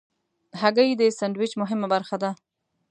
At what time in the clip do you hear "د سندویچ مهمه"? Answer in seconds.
1.01-1.87